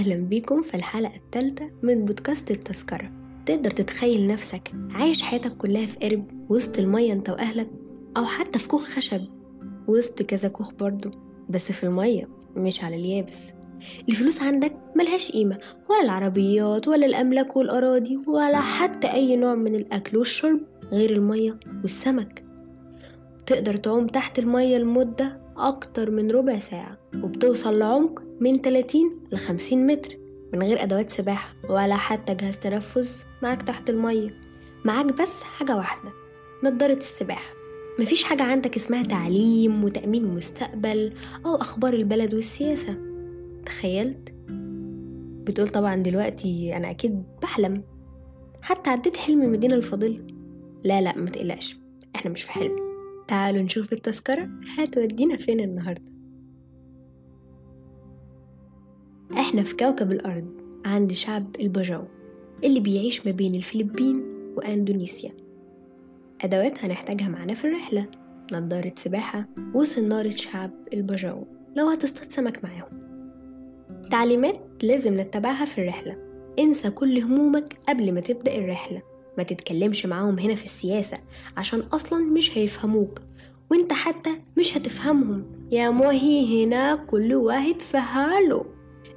أهلا 0.00 0.16
بيكم 0.16 0.62
في 0.62 0.74
الحلقة 0.74 1.16
الثالثة 1.16 1.70
من 1.82 2.04
بودكاست 2.04 2.50
التذكرة. 2.50 3.10
تقدر 3.46 3.70
تتخيل 3.70 4.26
نفسك 4.26 4.72
عايش 4.90 5.22
حياتك 5.22 5.56
كلها 5.56 5.86
في 5.86 5.98
قرب 5.98 6.24
وسط 6.50 6.78
المية 6.78 7.12
أنت 7.12 7.30
وأهلك 7.30 7.68
أو 8.16 8.24
حتى 8.24 8.58
في 8.58 8.68
كوخ 8.68 8.82
خشب 8.82 9.20
وسط 9.88 10.22
كذا 10.22 10.48
كوخ 10.48 10.72
برضه 10.72 11.10
بس 11.48 11.72
في 11.72 11.84
المية 11.84 12.28
مش 12.56 12.84
على 12.84 12.96
اليابس. 12.96 13.52
الفلوس 14.08 14.42
عندك 14.42 14.72
ملهاش 14.96 15.32
قيمة 15.32 15.58
ولا 15.90 16.02
العربيات 16.02 16.88
ولا 16.88 17.06
الأملاك 17.06 17.56
والأراضي 17.56 18.18
ولا 18.26 18.60
حتى 18.60 19.12
أي 19.12 19.36
نوع 19.36 19.54
من 19.54 19.74
الأكل 19.74 20.16
والشرب 20.16 20.60
غير 20.92 21.12
المية 21.12 21.60
والسمك. 21.82 22.44
تقدر 23.46 23.76
تعوم 23.76 24.06
تحت 24.06 24.38
المية 24.38 24.78
لمدة 24.78 25.40
أكتر 25.68 26.10
من 26.10 26.30
ربع 26.30 26.58
ساعة 26.58 26.98
وبتوصل 27.22 27.78
لعمق 27.78 28.22
من 28.40 28.60
30 28.60 29.10
ل 29.32 29.36
50 29.36 29.86
متر 29.86 30.16
من 30.52 30.62
غير 30.62 30.82
أدوات 30.82 31.10
سباحة 31.10 31.54
ولا 31.68 31.96
حتى 31.96 32.34
جهاز 32.34 32.58
تنفس 32.58 33.26
معاك 33.42 33.62
تحت 33.62 33.90
المية. 33.90 34.40
معاك 34.84 35.22
بس 35.22 35.42
حاجة 35.42 35.76
واحدة 35.76 36.12
نضارة 36.64 36.92
السباحة. 36.92 37.54
مفيش 37.98 38.22
حاجة 38.22 38.42
عندك 38.42 38.76
اسمها 38.76 39.02
تعليم 39.02 39.84
وتأمين 39.84 40.34
مستقبل 40.34 41.12
أو 41.46 41.54
أخبار 41.54 41.92
البلد 41.94 42.34
والسياسة. 42.34 42.96
تخيلت؟ 43.66 44.34
بتقول 45.44 45.68
طبعا 45.68 45.96
دلوقتي 45.96 46.76
أنا 46.76 46.90
أكيد 46.90 47.22
بحلم. 47.42 47.84
حتى 48.62 48.90
عديت 48.90 49.16
حلم 49.16 49.42
المدينة 49.42 49.74
الفاضلة. 49.74 50.26
لا 50.84 51.00
لا 51.00 51.18
ما 51.18 51.30
تقلقش 51.30 51.76
إحنا 52.16 52.30
مش 52.30 52.42
في 52.42 52.52
حلم. 52.52 52.89
تعالوا 53.30 53.62
نشوف 53.62 53.92
التذكرة 53.92 54.48
هتودينا 54.78 55.36
فين 55.36 55.60
النهاردة؟ 55.60 56.12
إحنا 59.32 59.62
في 59.62 59.76
كوكب 59.76 60.12
الأرض 60.12 60.46
عند 60.84 61.12
شعب 61.12 61.56
البجاو 61.60 62.04
اللي 62.64 62.80
بيعيش 62.80 63.26
ما 63.26 63.32
بين 63.32 63.54
الفلبين 63.54 64.22
وأندونيسيا. 64.56 65.32
أدوات 66.44 66.84
هنحتاجها 66.84 67.28
معانا 67.28 67.54
في 67.54 67.64
الرحلة 67.64 68.06
نضارة 68.52 68.92
سباحة 68.96 69.48
وصنارة 69.74 70.30
شعب 70.30 70.70
البجاو 70.92 71.46
لو 71.76 71.88
هتصطاد 71.88 72.32
سمك 72.32 72.64
معاهم. 72.64 73.10
تعليمات 74.10 74.82
لازم 74.82 75.20
نتبعها 75.20 75.64
في 75.64 75.80
الرحلة. 75.80 76.16
انسى 76.58 76.90
كل 76.90 77.18
همومك 77.18 77.78
قبل 77.88 78.14
ما 78.14 78.20
تبدأ 78.20 78.58
الرحلة. 78.58 79.09
ما 79.40 79.44
تتكلمش 79.44 80.06
معاهم 80.06 80.38
هنا 80.38 80.54
في 80.54 80.64
السياسة 80.64 81.16
عشان 81.56 81.80
أصلا 81.80 82.24
مش 82.24 82.58
هيفهموك. 82.58 83.20
وأنت 83.70 83.92
حتى 83.92 84.30
مش 84.58 84.76
هتفهمهم. 84.76 85.44
يا 85.72 85.90
موهي 85.90 86.64
هنا 86.64 86.94
كل 86.94 87.34
واحد 87.34 87.80
في 87.82 87.98
حاله. 87.98 88.64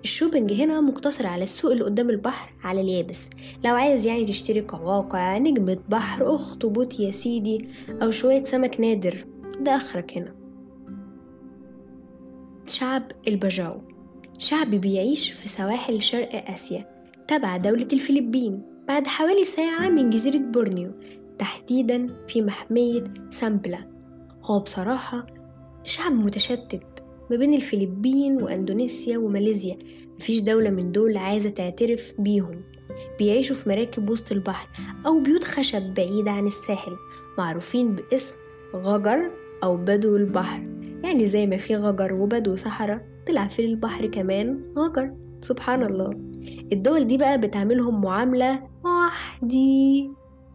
الشوبنج 0.03 0.53
هنا 0.53 0.81
مقتصر 0.81 1.27
على 1.27 1.43
السوق 1.43 1.71
اللي 1.71 1.83
قدام 1.83 2.09
البحر 2.09 2.53
على 2.63 2.81
اليابس. 2.81 3.29
لو 3.65 3.75
عايز 3.75 4.05
يعني 4.07 4.25
تشتري 4.25 4.61
قواقع 4.61 5.37
نجمة 5.37 5.77
بحر 5.89 6.35
أخطبوط 6.35 6.99
يا 6.99 7.11
سيدي 7.11 7.67
أو 8.01 8.11
شوية 8.11 8.43
سمك 8.43 8.79
نادر. 8.79 9.25
ده 9.59 9.75
آخرك 9.75 10.17
هنا. 10.17 10.35
شعب 12.67 13.03
الباجاو. 13.27 13.81
شعب 14.37 14.71
بيعيش 14.71 15.31
في 15.31 15.47
سواحل 15.47 16.01
شرق 16.01 16.51
آسيا 16.51 17.07
تبع 17.27 17.57
دولة 17.57 17.87
الفلبين. 17.93 18.72
بعد 18.87 19.07
حوالي 19.07 19.45
ساعة 19.45 19.89
من 19.89 20.09
جزيرة 20.09 20.37
بورنيو 20.37 20.91
تحديدا 21.37 22.07
في 22.27 22.41
محمية 22.41 23.03
سامبورنا. 23.29 23.87
هو 24.43 24.59
بصراحة 24.59 25.25
شعب 25.83 26.11
متشتت 26.11 27.03
ما 27.31 27.37
بين 27.37 27.53
الفلبين 27.53 28.43
وأندونيسيا 28.43 29.17
وماليزيا. 29.17 29.77
مفيش 30.15 30.41
دولة 30.41 30.69
من 30.69 30.91
دول 30.91 31.17
عايزة 31.17 31.49
تعترف 31.49 32.13
بيهم. 32.19 32.61
بيعيشوا 33.19 33.55
في 33.55 33.69
مراكب 33.69 34.09
وسط 34.09 34.31
البحر 34.31 34.69
أو 35.05 35.19
بيوت 35.19 35.43
خشب 35.43 35.93
بعيدة 35.93 36.31
عن 36.31 36.45
الساحل 36.45 36.91
معروفين 37.37 37.95
باسم 37.95 38.35
غجر 38.75 39.31
أو 39.63 39.77
بدو 39.77 40.15
البحر. 40.15 40.63
يعني 41.03 41.25
زي 41.25 41.47
ما 41.47 41.57
في 41.57 41.75
غجر 41.75 42.13
وبدو 42.13 42.55
صحراء 42.55 43.05
طلع 43.27 43.47
في 43.47 43.65
البحر 43.65 44.05
كمان 44.05 44.73
غجر. 44.77 45.22
سبحان 45.43 45.83
الله. 45.83 46.09
الدول 46.71 47.07
دي 47.07 47.17
بقى 47.17 47.37
بتعملهم 47.37 48.01
معاملة 48.01 48.63
وحدي 48.85 50.09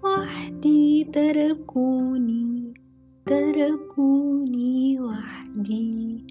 وحدي 0.05 1.05
تركوني 1.05 2.75
تركوني 3.27 5.01
وحدي. 5.01 6.25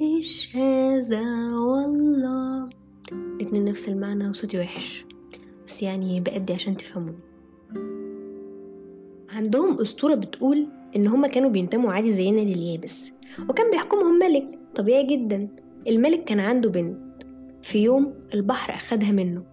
إيش 0.00 0.56
هذا؟ 0.56 1.56
والله. 1.56 2.68
الاتنين 3.12 3.64
نفس 3.64 3.88
المعنى 3.88 4.28
وصوتي 4.28 4.58
وحش. 4.58 5.06
بس 5.66 5.82
يعني 5.82 6.20
بأدي 6.20 6.52
عشان 6.52 6.76
تفهموني. 6.76 7.18
عندهم 9.30 9.80
أسطورة 9.80 10.14
بتقول 10.14 10.66
إن 10.96 11.06
هما 11.06 11.28
كانوا 11.28 11.50
بينتموا 11.50 11.92
عادي 11.92 12.10
زينا 12.10 12.40
لليابس. 12.40 13.12
وكان 13.48 13.70
بيحكمهم 13.70 14.18
ملك. 14.18 14.58
طبيعي 14.74 15.06
جدا. 15.06 15.48
الملك 15.88 16.24
كان 16.24 16.40
عنده 16.40 16.70
بنت. 16.70 17.07
في 17.68 17.82
يوم 17.82 18.14
البحر 18.34 18.74
أخدها 18.74 19.12
منه 19.12 19.44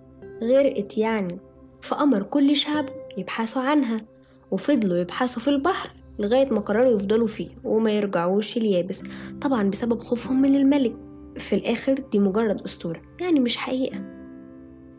غرقت 0.44 0.98
يعني 0.98 1.40
فأمر 1.82 2.24
كل 2.24 2.56
شعب 2.56 2.86
يبحثوا 3.18 3.62
عنها 3.62 4.02
وفضلوا 4.52 4.98
يبحثوا 4.98 5.42
في 5.42 5.48
البحر 5.48 5.90
لغاية 6.20 6.50
ما 6.50 6.60
قرروا 6.60 6.92
يفضلوا 6.92 7.28
فيه 7.28 7.50
وما 7.64 7.92
يرجعوش 7.92 8.58
اليابس 8.58 9.04
طبعا 9.42 9.70
بسبب 9.70 10.00
خوفهم 10.00 10.42
من 10.42 10.56
الملك. 10.56 10.96
في 11.38 11.56
الآخر 11.56 11.94
دي 12.12 12.20
مجرد 12.20 12.62
أسطورة 12.62 13.02
يعني 13.22 13.40
مش 13.40 13.58
حقيقة. 13.58 14.04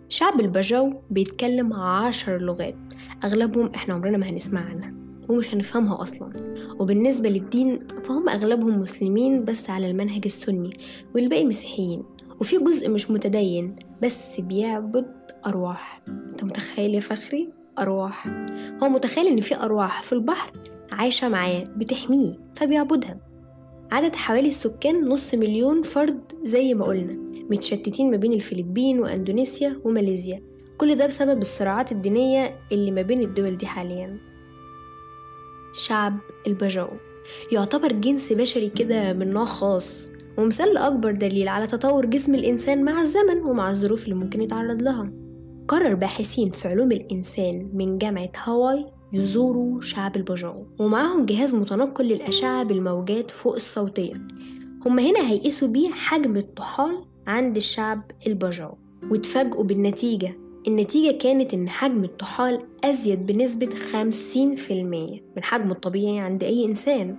شعب 0.08 0.40
البجاو 0.40 1.02
بيتكلم 1.10 1.72
عشر 1.72 2.38
لغات 2.42 2.76
أغلبهم 3.24 3.70
إحنا 3.74 3.94
عمرنا 3.94 4.18
ما 4.18 4.30
هنسمع 4.30 4.60
عنها 4.60 4.94
ومش 5.28 5.54
هنفهمها 5.54 6.02
أصلا. 6.02 6.54
وبالنسبة 6.78 7.28
للدين 7.28 7.86
فهم 8.04 8.28
أغلبهم 8.28 8.80
مسلمين 8.80 9.44
بس 9.44 9.70
على 9.70 9.90
المنهج 9.90 10.22
السني 10.24 10.70
والباقي 11.14 11.44
مسيحيين. 11.44 12.15
وفي 12.40 12.58
جزء 12.58 12.90
مش 12.90 13.10
متدين 13.10 13.76
بس 14.02 14.40
بيعبد 14.40 15.06
أرواح. 15.46 16.02
أنت 16.08 16.44
متخيل 16.44 16.94
يا 16.94 17.00
فخري؟ 17.00 17.52
أرواح. 17.78 18.26
هو 18.82 18.88
متخيل 18.88 19.26
إن 19.26 19.40
في 19.40 19.56
أرواح 19.56 20.02
في 20.02 20.12
البحر 20.12 20.52
عايشة 20.92 21.28
معاه 21.28 21.64
بتحميه 21.76 22.34
فبيعبدها. 22.54 23.20
عدد 23.92 24.16
حوالي 24.16 24.48
السكان 24.48 25.08
نص 25.08 25.34
مليون 25.34 25.82
فرد 25.82 26.32
زي 26.42 26.74
ما 26.74 26.84
قلنا 26.84 27.12
متشتتين 27.50 28.10
ما 28.10 28.16
بين 28.16 28.32
الفلبين 28.32 29.00
وأندونيسيا 29.00 29.80
وماليزيا. 29.84 30.42
كل 30.78 30.94
ده 30.94 31.06
بسبب 31.06 31.40
الصراعات 31.40 31.92
الدينية 31.92 32.60
اللي 32.72 32.90
ما 32.90 33.02
بين 33.02 33.22
الدول 33.22 33.56
دي 33.56 33.66
حاليا. 33.66 34.18
شعب 35.72 36.18
البجاو 36.46 36.88
يعتبر 37.52 37.92
جنس 37.92 38.32
بشري 38.32 38.68
كده 38.68 39.12
من 39.12 39.30
نوع 39.30 39.44
خاص 39.44 40.10
ومثال 40.38 40.74
لأكبر 40.74 41.10
دليل 41.12 41.48
على 41.48 41.66
تطور 41.66 42.06
جسم 42.06 42.34
الإنسان 42.34 42.84
مع 42.84 43.00
الزمن 43.00 43.42
ومع 43.44 43.70
الظروف 43.70 44.04
اللي 44.04 44.14
ممكن 44.14 44.42
يتعرض 44.42 44.82
لها. 44.82 45.12
قرر 45.68 45.94
باحثين 45.94 46.50
في 46.50 46.68
علوم 46.68 46.92
الإنسان 46.92 47.70
من 47.74 47.98
جامعة 47.98 48.32
هاواي 48.44 48.86
يزوروا 49.12 49.80
شعب 49.80 50.16
البجاو 50.16 50.66
ومعاهم 50.78 51.26
جهاز 51.26 51.54
متنقل 51.54 52.04
للأشعة 52.04 52.62
بالموجات 52.62 53.30
فوق 53.30 53.54
الصوتية. 53.54 54.14
هما 54.86 55.02
هنا 55.02 55.30
هيقيسوا 55.30 55.68
بيه 55.68 55.88
حجم 55.90 56.36
الطحال 56.36 57.04
عند 57.26 57.56
الشعب 57.56 58.10
البجاو 58.26 58.78
واتفاجئوا 59.10 59.64
بالنتيجة. 59.64 60.45
النتيجة 60.66 61.18
كانت 61.18 61.54
إن 61.54 61.68
حجم 61.68 62.04
الطحال 62.04 62.62
أزيد 62.84 63.26
بنسبة 63.26 63.68
50% 63.68 64.72
من 65.36 65.42
حجمه 65.42 65.72
الطبيعي 65.72 66.18
عند 66.18 66.44
أي 66.44 66.64
إنسان. 66.64 67.16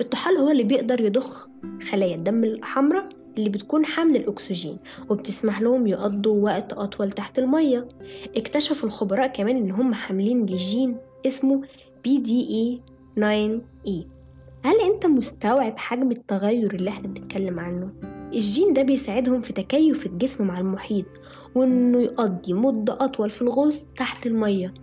الطحال 0.00 0.36
هو 0.36 0.50
اللي 0.50 0.62
بيقدر 0.64 1.00
يضخ 1.00 1.48
خلايا 1.90 2.16
الدم 2.16 2.44
الحمراء 2.44 3.08
اللي 3.38 3.50
بتكون 3.50 3.84
حامل 3.84 4.16
الأكسجين 4.16 4.78
وبتسمح 5.08 5.60
لهم 5.60 5.86
يقضوا 5.86 6.44
وقت 6.44 6.72
أطول 6.72 7.12
تحت 7.12 7.38
المية. 7.38 7.88
اكتشفوا 8.36 8.88
الخبراء 8.88 9.26
كمان 9.26 9.56
إن 9.56 9.70
هم 9.70 9.94
حاملين 9.94 10.46
لجين 10.46 10.96
اسمه 11.26 11.62
BDE 12.08 12.80
9E 13.18 13.90
هل 14.64 14.80
أنت 14.92 15.06
مستوعب 15.06 15.78
حجم 15.78 16.10
التغير 16.10 16.74
اللي 16.74 16.90
إحنا 16.90 17.08
بنتكلم 17.08 17.60
عنه؟ 17.60 18.19
الجين 18.34 18.72
ده 18.74 18.82
بيساعدهم 18.82 19.40
في 19.40 19.52
تكيف 19.52 20.06
الجسم 20.06 20.46
مع 20.46 20.60
المحيط 20.60 21.06
وإنه 21.54 22.00
يقضي 22.00 22.52
مدة 22.52 22.96
أطول 23.00 23.30
في 23.30 23.42
الغوص 23.42 23.84
تحت 23.84 24.26
المية. 24.26 24.74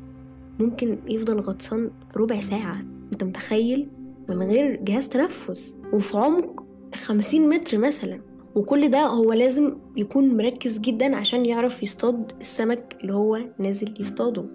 ممكن 0.59 0.99
يفضل 1.07 1.39
غطسان 1.39 1.91
ربع 2.17 2.39
ساعة 2.39 2.79
أنت 3.13 3.23
متخيل؟ 3.23 3.89
من 4.29 4.51
غير 4.51 4.75
جهاز 4.83 5.07
تنفس 5.07 5.77
وفي 5.94 6.17
عمق 6.17 6.63
خمسين 6.95 7.49
متر 7.49 7.77
مثلا. 7.77 8.21
وكل 8.55 8.89
ده 8.89 9.01
هو 9.05 9.33
لازم 9.33 9.77
يكون 9.97 10.38
مركز 10.38 10.79
جدا 10.79 11.15
عشان 11.15 11.45
يعرف 11.45 11.83
يصطاد 11.83 12.31
السمك 12.41 12.97
اللي 13.01 13.13
هو 13.13 13.39
نازل 13.59 13.93
يصطاده. 14.00 14.45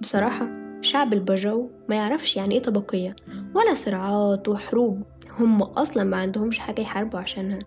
بصراحة 0.00 0.50
شعب 0.80 1.12
البجاو 1.12 1.70
ما 1.88 1.96
يعرفش 1.96 2.36
يعني 2.36 2.54
إيه 2.54 2.62
طبقية 2.62 3.16
ولا 3.54 3.74
صراعات 3.74 4.48
وحروب. 4.48 5.02
هم 5.38 5.62
أصلا 5.62 6.04
ما 6.04 6.16
عندهمش 6.16 6.58
حاجة 6.58 6.80
يحاربوا 6.80 7.20
عشانها. 7.20 7.60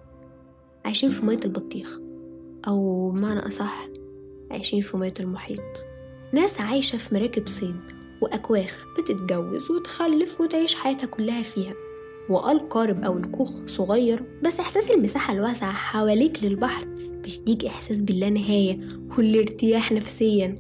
عايشين 0.86 1.10
في 1.10 1.26
مية 1.26 1.40
البطيخ 1.46 2.00
أو 2.68 3.10
بمعنى 3.12 3.48
أصح 3.48 3.88
عايشين 4.52 4.82
في 4.82 4.98
مية 4.98 5.14
المحيط. 5.20 5.86
ناس 6.34 6.62
عايشة 6.62 6.98
في 6.98 7.16
مراكب 7.16 7.48
صيد 7.48 7.82
وأكواخ 8.22 8.86
بتتجوز 8.98 9.72
وتخلف 9.72 10.42
وتعيش 10.42 10.76
حياتها 10.76 11.08
كلها 11.08 11.42
فيها. 11.42 11.74
وقارب 12.30 13.04
أو 13.04 13.18
الكوخ 13.18 13.62
صغير 13.66 14.24
بس 14.44 14.60
إحساس 14.60 14.92
المساحة 14.92 15.34
الواسعة 15.34 15.74
حواليك 15.74 16.44
للبحر 16.44 16.86
بيديك 17.24 17.66
إحساس 17.66 18.02
باللا 18.02 18.30
نهاية 18.30 18.80
والارتياح 19.18 19.92
نفسيا. 19.92 20.58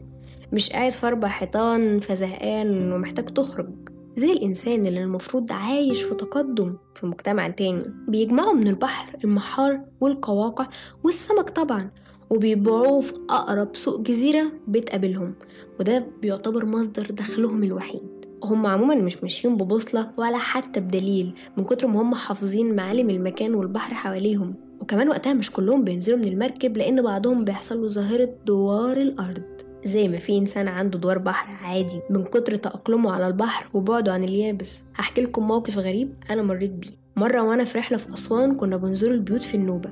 مش 0.53 0.69
قاعد 0.69 0.91
في 0.91 1.07
أربع 1.07 1.27
حيطان 1.27 1.99
فزهقان 1.99 2.91
ومحتاج 2.91 3.25
تخرج. 3.25 3.84
زي 4.15 4.31
الإنسان 4.31 4.85
اللي 4.85 5.03
المفروض 5.03 5.51
عايش 5.51 6.01
في 6.01 6.15
تقدم 6.15 6.77
في 6.93 7.05
مجتمع 7.05 7.47
تاني. 7.47 7.83
بيجمعوا 8.07 8.53
من 8.53 8.67
البحر 8.67 9.17
المحار 9.23 9.81
والقواقع 10.01 10.67
والسمك 11.03 11.49
طبعا 11.49 11.91
وبيبيعوه 12.29 13.01
في 13.01 13.13
أقرب 13.29 13.75
سوق 13.75 14.01
جزيرة 14.01 14.51
بتقابلهم. 14.67 15.35
وده 15.79 16.07
بيعتبر 16.21 16.65
مصدر 16.65 17.07
دخلهم 17.11 17.63
الوحيد. 17.63 18.01
هم 18.43 18.65
عموما 18.65 18.95
مش 18.95 19.23
ماشيين 19.23 19.57
ببوصلة 19.57 20.11
ولا 20.17 20.37
حتى 20.37 20.79
بدليل 20.79 21.33
من 21.57 21.63
كتر 21.63 21.87
ما 21.87 22.01
هم 22.01 22.15
حافظين 22.15 22.75
معالم 22.75 23.09
المكان 23.09 23.55
والبحر 23.55 23.93
حواليهم. 23.93 24.55
وكمان 24.81 25.09
وقتها 25.09 25.33
مش 25.33 25.51
كلهم 25.51 25.83
بينزلوا 25.83 26.17
من 26.17 26.27
المركب 26.27 26.77
لأن 26.77 27.01
بعضهم 27.01 27.43
بيحصل 27.43 27.81
له 27.81 27.87
ظاهرة 27.87 28.29
دوار 28.45 28.97
الأرض. 28.97 29.64
زي 29.85 30.07
ما 30.07 30.17
في 30.17 30.37
إنسان 30.37 30.67
عنده 30.67 30.99
دوار 30.99 31.17
بحر 31.17 31.55
عادي 31.67 32.01
من 32.09 32.23
كتر 32.23 32.55
تأقلمه 32.55 33.11
على 33.11 33.27
البحر 33.27 33.69
وبعده 33.73 34.13
عن 34.13 34.23
اليابس. 34.23 34.85
هحكي 34.95 35.21
لكم 35.21 35.47
موقف 35.47 35.77
غريب 35.77 36.13
أنا 36.29 36.41
مريت 36.41 36.71
بيه. 36.71 36.89
مرة 37.15 37.41
وأنا 37.41 37.63
في 37.63 37.77
رحلة 37.77 37.97
في 37.97 38.13
أسوان 38.13 38.55
كنا 38.55 38.77
بنزور 38.77 39.11
البيوت 39.11 39.43
في 39.43 39.55
النوبة 39.55 39.91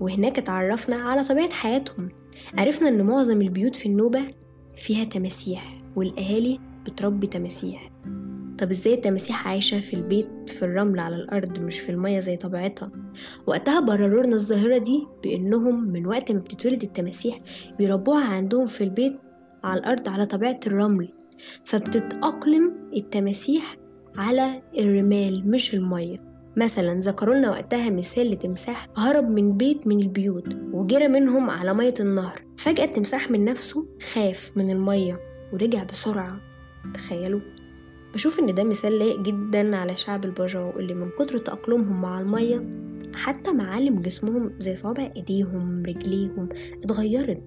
وهناك 0.00 0.38
اتعرفنا 0.38 0.96
على 0.96 1.24
طبيعة 1.24 1.50
حياتهم. 1.52 2.08
عرفنا 2.58 2.88
إن 2.88 3.06
معظم 3.06 3.40
البيوت 3.42 3.76
في 3.76 3.86
النوبة 3.86 4.20
فيها 4.76 5.04
تماسيح 5.04 5.76
والأهالي 5.96 6.60
بتربي 6.86 7.26
تماسيح. 7.26 7.90
طب 8.58 8.70
إزاي 8.70 8.94
التماسيح 8.94 9.48
عايشة 9.48 9.80
في 9.80 9.94
البيت 9.94 10.50
في 10.50 10.64
الرمل 10.64 11.00
على 11.00 11.16
الأرض 11.16 11.60
مش 11.60 11.80
في 11.80 11.92
المية 11.92 12.18
زي 12.18 12.36
طبيعتها؟ 12.36 12.90
وقتها 13.46 13.80
برروا 13.80 14.22
لنا 14.22 14.34
الظاهرة 14.36 14.78
دي 14.78 15.06
بإنهم 15.24 15.88
من 15.88 16.06
وقت 16.06 16.32
ما 16.32 16.38
بتتولد 16.38 16.82
التماسيح 16.82 17.38
بيربوها 17.78 18.24
عندهم 18.24 18.66
في 18.66 18.84
البيت 18.84 19.18
على 19.64 19.80
الأرض 19.80 20.08
على 20.08 20.26
طبيعة 20.26 20.60
الرمل 20.66 21.08
فبتتأقلم 21.64 22.72
التماسيح 22.96 23.76
على 24.16 24.62
الرمال 24.78 25.50
مش 25.50 25.74
المية. 25.74 26.30
مثلا 26.56 27.00
ذكروا 27.00 27.34
لنا 27.34 27.50
وقتها 27.50 27.90
مثال 27.90 28.30
لتمساح 28.30 28.88
هرب 28.96 29.30
من 29.30 29.52
بيت 29.52 29.86
من 29.86 30.00
البيوت 30.00 30.56
وجرى 30.72 31.08
منهم 31.08 31.50
على 31.50 31.74
مية 31.74 31.94
النهر. 32.00 32.42
فجأة 32.56 32.84
التمساح 32.84 33.30
من 33.30 33.44
نفسه 33.44 33.86
خاف 34.12 34.52
من 34.56 34.70
المية 34.70 35.20
ورجع 35.52 35.84
بسرعة. 35.84 36.40
تخيلوا. 36.94 37.40
بشوف 38.14 38.40
إن 38.40 38.54
ده 38.54 38.64
مثال 38.64 38.98
لايق 38.98 39.20
جدا 39.20 39.76
على 39.76 39.96
شعب 39.96 40.24
البجاو 40.24 40.70
اللي 40.70 40.94
من 40.94 41.10
كتر 41.10 41.38
تأقلمهم 41.38 42.00
مع 42.00 42.20
المية 42.20 42.64
حتى 43.14 43.52
معالم 43.52 44.02
جسمهم 44.02 44.52
زي 44.58 44.74
صوابع 44.74 45.12
إيديهم 45.16 45.82
رجليهم 45.86 46.48
اتغيرت. 46.84 47.42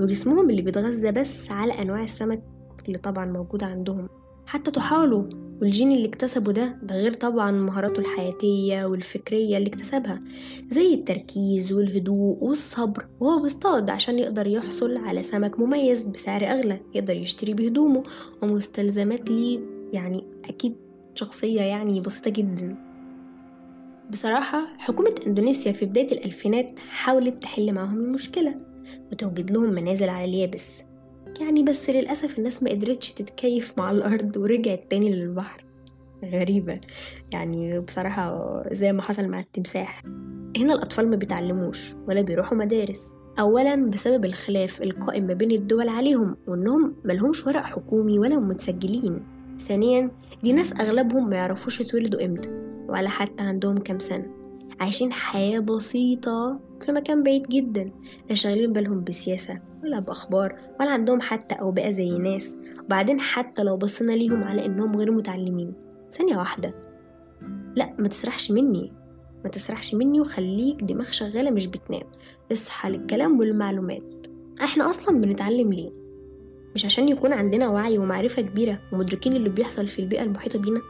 وجسمهم 0.00 0.50
اللي 0.50 0.62
بيتغذى 0.62 1.12
بس 1.12 1.50
على 1.50 1.82
أنواع 1.82 2.02
السمك 2.02 2.42
اللي 2.86 2.98
طبعا 2.98 3.26
موجودة 3.26 3.66
عندهم. 3.66 4.08
حتى 4.46 4.70
طحاله 4.70 5.28
والجين 5.60 5.92
اللي 5.92 6.08
اكتسبه 6.08 6.52
ده 6.52 6.78
ده 6.82 6.94
غير 6.96 7.12
طبعا 7.12 7.50
مهاراته 7.50 8.00
الحياتية 8.00 8.84
والفكرية 8.84 9.56
اللي 9.56 9.68
اكتسبها. 9.68 10.20
زي 10.68 10.94
التركيز 10.94 11.72
والهدوء 11.72 12.44
والصبر 12.44 13.06
وهو 13.20 13.42
بيصطاد 13.42 13.90
عشان 13.90 14.18
يقدر 14.18 14.46
يحصل 14.46 14.96
على 14.96 15.22
سمك 15.22 15.60
مميز 15.60 16.04
بسعر 16.04 16.44
أغلى 16.44 16.80
يقدر 16.94 17.16
يشتري 17.16 17.54
بهدومه 17.54 18.02
ومستلزمات 18.42 19.30
ليه 19.30 19.60
يعني 19.92 20.24
أكيد 20.44 20.76
شخصية 21.14 21.60
يعني 21.60 22.00
بسيطة 22.00 22.30
جدا. 22.30 22.76
بصراحة 24.10 24.66
حكومة 24.78 25.14
إندونيسيا 25.26 25.72
في 25.72 25.86
بداية 25.86 26.12
الألفينات 26.12 26.78
حاولت 26.88 27.42
تحل 27.42 27.72
معاهم 27.72 27.98
المشكلة. 28.00 28.69
وتوجد 29.12 29.50
لهم 29.50 29.70
منازل 29.70 30.08
على 30.08 30.24
اليابس. 30.24 30.84
يعني 31.40 31.62
بس 31.62 31.90
للأسف 31.90 32.38
الناس 32.38 32.62
ما 32.62 32.70
قدرتش 32.70 33.12
تتكيف 33.12 33.74
مع 33.78 33.90
الأرض 33.90 34.36
ورجعت 34.36 34.84
تاني 34.90 35.12
للبحر. 35.12 35.64
غريبة. 36.24 36.80
يعني 37.32 37.80
بصراحة 37.80 38.62
زي 38.72 38.92
ما 38.92 39.02
حصل 39.02 39.28
مع 39.28 39.40
التمساح. 39.40 40.02
هنا 40.56 40.74
الأطفال 40.74 41.10
ما 41.10 41.16
بيتعلموش 41.16 41.94
ولا 42.08 42.20
بيروحوا 42.20 42.58
مدارس. 42.58 43.14
أولا 43.38 43.76
بسبب 43.76 44.24
الخلاف 44.24 44.82
القائم 44.82 45.26
ما 45.26 45.34
بين 45.34 45.50
الدول 45.50 45.88
عليهم 45.88 46.36
وإنهم 46.46 46.96
ملهمش 47.04 47.46
ورق 47.46 47.62
حكومي 47.62 48.18
ولا 48.18 48.38
متسجلين. 48.38 49.22
ثانيا 49.58 50.10
دي 50.42 50.52
ناس 50.52 50.80
أغلبهم 50.80 51.30
ما 51.30 51.36
يعرفوش 51.36 51.80
يتولدوا 51.80 52.24
إمتى 52.24 52.48
ولا 52.88 53.08
حتى 53.08 53.44
عندهم 53.44 53.76
كام 53.76 53.98
سنة. 53.98 54.26
عايشين 54.80 55.12
حياة 55.12 55.60
بسيطة 55.60 56.60
في 56.80 56.92
مكان 56.92 57.22
بعيد 57.22 57.48
جدا 57.48 57.90
لا 58.28 58.34
شاغلين 58.34 58.72
بالهم 58.72 59.04
بسياسة 59.04 59.60
ولا 59.84 60.00
بأخبار 60.00 60.56
ولا 60.80 60.90
عندهم 60.90 61.20
حتى 61.20 61.54
أوبئة 61.54 61.90
زي 61.90 62.18
ناس. 62.18 62.56
وبعدين 62.84 63.20
حتى 63.20 63.62
لو 63.62 63.76
بصينا 63.76 64.12
ليهم 64.12 64.44
على 64.44 64.66
إنهم 64.66 64.96
غير 64.96 65.10
متعلمين. 65.10 65.74
ثانية 66.12 66.36
واحدة. 66.36 66.74
لا 67.76 67.94
ما 67.98 68.08
تسرحش 68.08 68.50
مني. 68.50 68.92
ما 69.44 69.50
تسرحش 69.50 69.94
مني 69.94 70.20
وخليك 70.20 70.84
دماغ 70.84 71.10
شغالة 71.10 71.50
مش 71.50 71.66
بتنام. 71.66 72.02
اصحى 72.52 72.90
للكلام 72.90 73.38
والمعلومات. 73.38 74.26
إحنا 74.62 74.90
أصلا 74.90 75.20
بنتعلم 75.20 75.72
ليه؟ 75.72 75.90
مش 76.74 76.84
عشان 76.84 77.08
يكون 77.08 77.32
عندنا 77.32 77.68
وعي 77.68 77.98
ومعرفة 77.98 78.42
كبيرة 78.42 78.80
ومدركين 78.92 79.36
اللي 79.36 79.48
بيحصل 79.48 79.88
في 79.88 79.98
البيئة 79.98 80.22
المحيطة 80.22 80.58
بينا؟ 80.58 80.80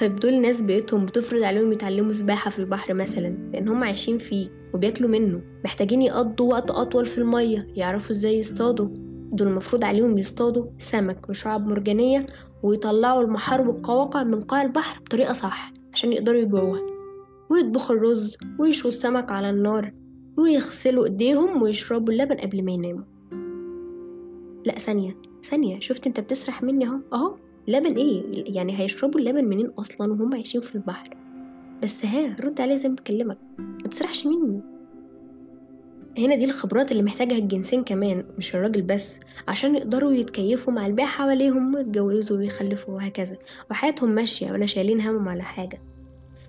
طيب 0.00 0.16
دول 0.16 0.40
ناس 0.40 0.62
بيئتهم 0.62 1.06
بتفرض 1.06 1.42
عليهم 1.42 1.72
يتعلموا 1.72 2.12
سباحة 2.12 2.50
في 2.50 2.58
البحر 2.58 2.94
مثلا 2.94 3.50
لأن 3.52 3.68
هم 3.68 3.84
عايشين 3.84 4.18
فيه. 4.18 4.48
وبياكلوا 4.76 5.10
منه. 5.10 5.42
محتاجين 5.64 6.02
يقضوا 6.02 6.50
وقت 6.50 6.70
أطول 6.70 7.06
في 7.06 7.18
المية 7.18 7.68
يعرفوا 7.74 8.10
إزاي 8.10 8.38
يصطادوا. 8.38 8.88
دول 9.32 9.48
المفروض 9.48 9.84
عليهم 9.84 10.18
يصطادوا 10.18 10.66
سمك 10.78 11.28
وشعاب 11.28 11.66
مرجانية 11.66 12.26
ويطلعوا 12.62 13.22
المحار 13.22 13.68
والقواقع 13.68 14.22
من 14.22 14.40
قاع 14.40 14.62
البحر 14.62 15.00
بطريقة 15.00 15.32
صح 15.32 15.72
عشان 15.92 16.12
يقدروا 16.12 16.40
يبيعوها. 16.40 16.80
ويطبخوا 17.50 17.96
الرز 17.96 18.36
ويشوا 18.58 18.90
السمك 18.90 19.32
على 19.32 19.50
النار 19.50 19.92
ويغسلوا 20.38 21.04
إيديهم 21.04 21.62
ويشربوا 21.62 22.12
اللبن 22.12 22.36
قبل 22.36 22.64
ما 22.64 22.72
يناموا. 22.72 23.04
لا 24.66 24.78
ثانية 24.78 25.16
ثانية 25.44 25.80
شفت 25.80 26.06
أنت 26.06 26.20
بتسرح 26.20 26.62
مني 26.62 26.86
أهو؟ 26.86 26.98
أهو 27.12 27.36
لبن 27.68 27.94
إيه؟ 27.94 28.22
يعني 28.56 28.80
هيشربوا 28.80 29.20
اللبن 29.20 29.44
منين 29.44 29.66
أصلا 29.66 30.12
وهم 30.12 30.34
عايشين 30.34 30.60
في 30.60 30.74
البحر؟ 30.74 31.25
بس 31.82 32.04
ها 32.04 32.36
رد 32.40 32.60
عليا 32.60 32.76
زي 32.76 32.88
ما 32.88 32.94
بكلمك 32.94 33.38
ما 33.58 33.88
تسرحش 33.90 34.26
مني. 34.26 34.60
هنا 36.18 36.34
دي 36.34 36.44
الخبرات 36.44 36.92
اللي 36.92 37.02
محتاجها 37.02 37.38
الجنسين 37.38 37.84
كمان 37.84 38.24
مش 38.38 38.56
الراجل 38.56 38.82
بس 38.82 39.20
عشان 39.48 39.76
يقدروا 39.76 40.12
يتكيفوا 40.12 40.72
مع 40.72 40.86
البيئة 40.86 41.06
حواليهم 41.06 41.74
ويتجوزوا 41.74 42.36
ويخلفوا 42.38 42.94
وهكذا. 42.94 43.36
وحياتهم 43.70 44.10
ماشية 44.10 44.52
ولا 44.52 44.66
شايلين 44.66 45.00
همهم 45.00 45.28
على 45.28 45.42
حاجة. 45.42 45.78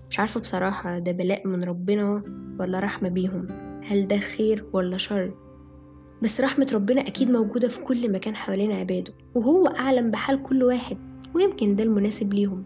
مش 0.10 0.19
عارفة 0.19 0.39
بصراحة 0.39 1.00
ده 1.00 1.12
بلاء 1.12 1.48
من 1.48 1.63
ربنا 1.63 2.24
ولا 2.60 2.79
رحمة 2.79 3.10
بيهم. 3.10 3.48
هل 3.86 4.07
ده 4.07 4.17
خير 4.17 4.65
ولا 4.74 4.98
شر؟ 4.98 5.34
بس 6.24 6.41
رحمة 6.41 6.67
ربنا 6.74 7.01
أكيد 7.01 7.31
موجودة 7.31 7.67
في 7.67 7.81
كل 7.81 8.12
مكان 8.12 8.36
حوالين 8.36 8.72
عباده 8.72 9.13
وهو 9.36 9.67
أعلم 9.67 10.12
بحال 10.12 10.43
كل 10.43 10.63
واحد 10.63 10.98
ويمكن 11.36 11.75
ده 11.75 11.84
المناسب 11.84 12.34
ليهم. 12.34 12.65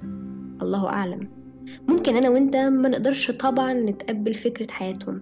الله 0.61 0.89
أعلم. 0.89 1.40
ممكن 1.87 2.15
أنا 2.15 2.29
وإنت 2.29 2.55
ما 2.55 2.89
نقدرش 2.89 3.31
طبعا 3.31 3.73
نتقبل 3.73 4.33
فكرة 4.33 4.71
حياتهم 4.71 5.21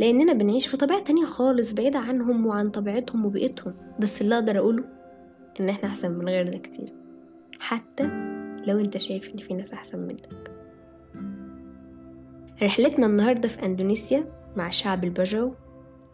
لأننا 0.00 0.32
بنعيش 0.32 0.66
في 0.66 0.76
طبيعة 0.76 1.02
تانية 1.02 1.24
خالص 1.24 1.72
بعيدة 1.72 1.98
عنهم 1.98 2.46
وعن 2.46 2.70
طبيعتهم 2.70 3.26
وبيئتهم. 3.26 3.74
بس 4.00 4.22
اللي 4.22 4.34
أقدر 4.34 4.58
أقوله 4.58 4.84
إن 5.60 5.68
إحنا 5.68 5.88
أحسن 5.88 6.10
من 6.10 6.28
غيرنا 6.28 6.58
كتير 6.58 6.92
حتى 7.58 8.02
لو 8.66 8.78
أنت 8.78 8.98
شايف 8.98 9.30
إن 9.32 9.36
في 9.36 9.54
ناس 9.54 9.72
أحسن 9.72 9.98
منك. 9.98 10.50
رحلتنا 12.62 13.06
النهاردة 13.06 13.48
في 13.48 13.66
أندونيسيا 13.66 14.24
مع 14.56 14.70
شعب 14.70 15.04
الباجاو 15.04 15.52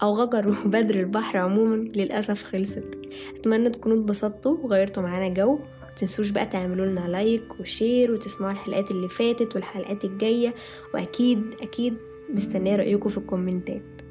أو 0.02 0.12
غجر 0.12 0.48
وبدو 0.66 0.94
البحر 0.94 1.38
عموما 1.38 1.88
للأسف 1.96 2.42
خلصت. 2.42 2.98
أتمنى 3.36 3.70
تكونوا 3.70 3.96
اتبسطتوا 3.96 4.56
وغيرتوا 4.62 5.02
معانا 5.02 5.28
جو. 5.28 5.58
متنسوش 5.96 6.30
بقى 6.30 6.46
تعملوا 6.46 6.86
لنا 6.86 7.00
like 7.00 7.60
و 7.60 7.69
share 7.69 8.12
وتسمعوا 8.12 8.52
الحلقات 8.52 8.90
اللي 8.90 9.08
فاتت 9.08 9.54
والحلقات 9.54 10.04
الجاية 10.04 10.54
وأكيد 10.94 11.42
أكيد 11.62 11.94
مستنية 12.34 12.76
رأيكم 12.76 13.08
في 13.10 13.18
ال 13.18 13.26
comments. 13.26 14.02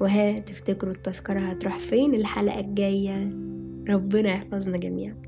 وها 0.00 0.38
تفتكروا 0.38 0.92
التذكرة 0.92 1.40
هتروح 1.40 1.78
فين 1.78 2.14
الحلقة 2.14 2.60
الجاية؟ 2.60 3.30
ربنا 3.88 4.28
يحفظنا 4.30 4.76
جميعا. 4.76 5.27